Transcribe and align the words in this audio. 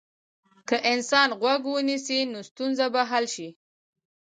که 0.67 0.75
انسان 0.93 1.29
غوږ 1.41 1.61
ونیسي، 1.69 2.19
نو 2.31 2.39
ستونزه 2.49 2.85
به 2.93 3.01
حل 3.11 3.25
شي. 3.35 3.49